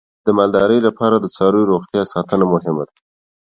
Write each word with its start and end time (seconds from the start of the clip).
د 0.25 0.27
مالدارۍ 0.37 0.79
لپاره 0.87 1.15
د 1.19 1.25
څارویو 1.35 1.69
روغتیا 1.71 2.03
ساتنه 2.13 2.45
مهمه 2.53 2.83
ده. 2.89 2.93